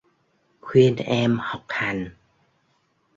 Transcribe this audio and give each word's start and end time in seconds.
khuyên 0.61 0.95
em 0.95 1.37
học 1.41 1.63
hành 1.67 2.09